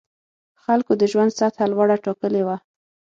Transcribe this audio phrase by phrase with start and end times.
[0.63, 2.57] خلکو د ژوند سطح لوړه ټاکلې وه.